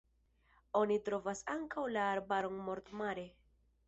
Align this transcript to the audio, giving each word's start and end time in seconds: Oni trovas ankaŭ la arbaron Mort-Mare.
Oni 0.77 0.95
trovas 1.09 1.43
ankaŭ 1.55 1.83
la 1.97 2.05
arbaron 2.13 2.57
Mort-Mare. 2.71 3.27